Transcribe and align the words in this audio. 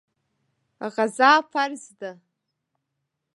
غزا 0.95 1.31
فرض 1.51 1.83
ده. 1.99 2.11